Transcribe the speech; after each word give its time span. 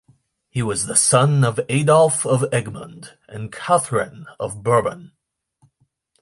He 0.49 0.63
was 0.63 0.87
the 0.87 0.95
son 0.95 1.43
of 1.43 1.59
Adolf 1.69 2.25
of 2.25 2.41
Egmond 2.51 3.11
and 3.27 3.51
Catharine 3.51 4.25
of 4.39 4.63
Bourbon. 4.63 5.11